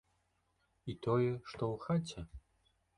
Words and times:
І 0.89 0.95
тое, 1.07 1.29
што 1.53 1.63
ў 1.73 1.75
хаце? 1.87 2.21